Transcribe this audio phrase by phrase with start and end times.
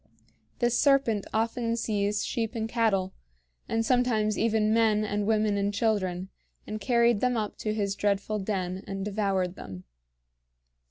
[0.57, 3.13] This serpent often seized sheep and cattle,
[3.69, 6.29] and sometimes even men and women and children,
[6.65, 9.83] and carried them up to his dreadful den and devoured them.